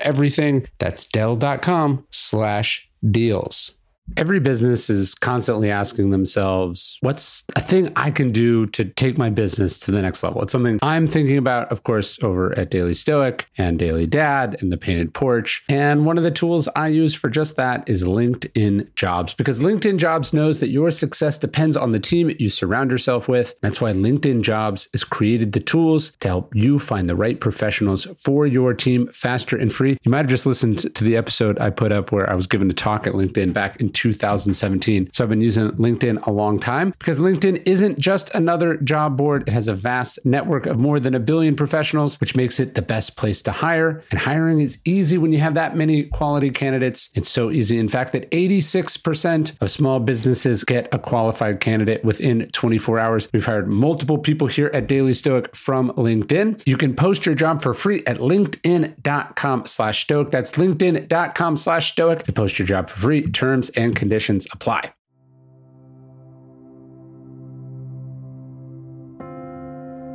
[0.00, 0.66] everything.
[0.78, 3.79] That's Dell.com slash deals.
[4.16, 9.30] Every business is constantly asking themselves, what's a thing I can do to take my
[9.30, 10.42] business to the next level?
[10.42, 14.70] It's something I'm thinking about, of course, over at Daily Stoic and Daily Dad and
[14.70, 15.62] the Painted Porch.
[15.68, 19.98] And one of the tools I use for just that is LinkedIn Jobs, because LinkedIn
[19.98, 23.54] Jobs knows that your success depends on the team you surround yourself with.
[23.60, 28.04] That's why LinkedIn Jobs has created the tools to help you find the right professionals
[28.22, 29.96] for your team faster and free.
[30.02, 32.70] You might have just listened to the episode I put up where I was given
[32.70, 35.10] a talk at LinkedIn back in 2017.
[35.12, 39.46] So I've been using LinkedIn a long time because LinkedIn isn't just another job board.
[39.46, 42.82] It has a vast network of more than a billion professionals, which makes it the
[42.82, 44.02] best place to hire.
[44.10, 47.10] And hiring is easy when you have that many quality candidates.
[47.14, 47.78] It's so easy.
[47.78, 53.28] In fact, that 86% of small businesses get a qualified candidate within 24 hours.
[53.32, 56.62] We've hired multiple people here at Daily Stoic from LinkedIn.
[56.66, 60.30] You can post your job for free at linkedin.com slash stoic.
[60.30, 63.30] That's linkedin.com slash stoic to post your job for free.
[63.30, 64.92] Terms and conditions apply.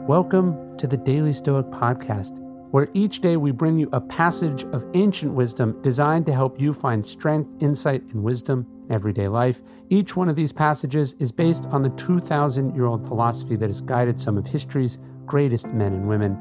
[0.07, 4.85] Welcome to the Daily Stoic Podcast, where each day we bring you a passage of
[4.93, 9.63] ancient wisdom designed to help you find strength, insight, and wisdom in everyday life.
[9.89, 13.81] Each one of these passages is based on the 2,000 year old philosophy that has
[13.81, 16.37] guided some of history's greatest men and women.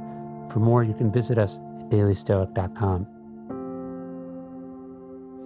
[0.51, 3.14] For more, you can visit us at dailystoic.com.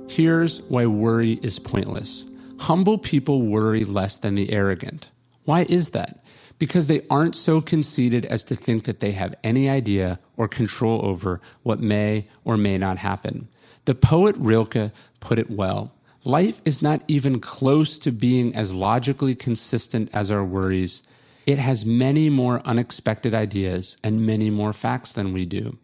[0.09, 2.25] Here's why worry is pointless.
[2.59, 5.11] Humble people worry less than the arrogant.
[5.45, 6.25] Why is that?
[6.59, 11.05] Because they aren't so conceited as to think that they have any idea or control
[11.05, 13.49] over what may or may not happen.
[13.85, 15.93] The poet Rilke put it well.
[16.25, 21.03] Life is not even close to being as logically consistent as our worries.
[21.47, 25.79] It has many more unexpected ideas and many more facts than we do.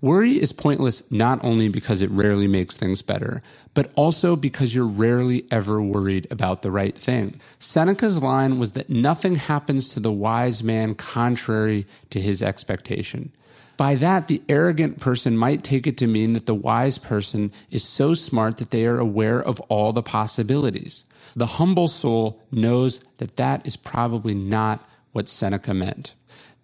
[0.00, 3.42] Worry is pointless not only because it rarely makes things better,
[3.74, 7.38] but also because you're rarely ever worried about the right thing.
[7.58, 13.30] Seneca's line was that nothing happens to the wise man contrary to his expectation.
[13.76, 17.84] By that, the arrogant person might take it to mean that the wise person is
[17.84, 21.04] so smart that they are aware of all the possibilities.
[21.36, 26.14] The humble soul knows that that is probably not what Seneca meant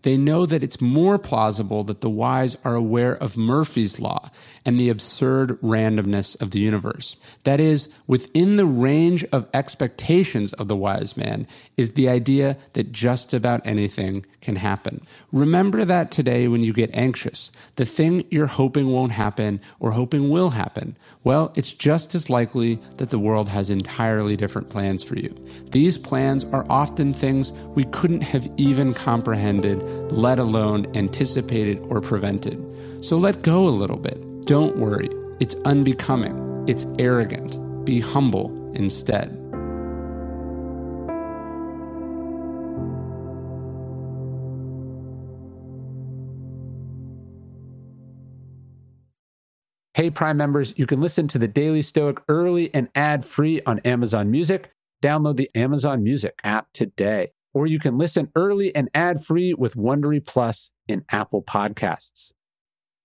[0.03, 4.31] they know that it's more plausible that the wise are aware of Murphy's Law
[4.65, 7.17] and the absurd randomness of the universe.
[7.45, 11.47] That is, within the range of expectations of the wise man
[11.77, 15.05] is the idea that just about anything can happen.
[15.33, 17.51] Remember that today when you get anxious.
[17.75, 22.81] The thing you're hoping won't happen or hoping will happen, well, it's just as likely
[22.99, 25.35] that the world has entirely different plans for you.
[25.71, 32.63] These plans are often things we couldn't have even comprehended let alone anticipated or prevented.
[33.05, 34.47] So let go a little bit.
[34.47, 35.11] Don't worry.
[35.41, 36.65] It's unbecoming.
[36.67, 37.85] It's arrogant.
[37.85, 39.43] Be humble instead.
[49.95, 53.79] Hey, Prime members, you can listen to the Daily Stoic early and ad free on
[53.81, 54.71] Amazon Music.
[55.03, 60.23] Download the Amazon Music app today or you can listen early and ad-free with Wondery
[60.23, 62.33] Plus in Apple Podcasts.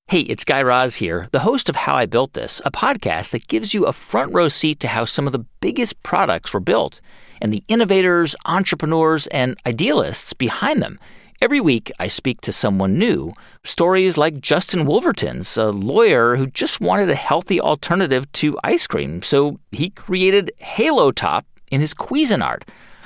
[0.08, 3.48] Hey, it's Guy Raz here, the host of How I Built This, a podcast that
[3.48, 7.00] gives you a front row seat to how some of the biggest products were built
[7.42, 11.00] and the innovators, entrepreneurs, and idealists behind them.
[11.42, 13.32] Every week, I speak to someone new.
[13.64, 19.22] Stories like Justin Woolverton's, a lawyer who just wanted a healthy alternative to ice cream,
[19.22, 22.64] so he created Halo Top in his Cuisinart.